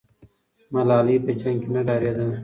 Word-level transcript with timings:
ملالۍ 0.73 1.15
په 1.25 1.31
جنګ 1.41 1.57
کې 1.61 1.69
نه 1.75 1.81
ډارېده. 1.87 2.27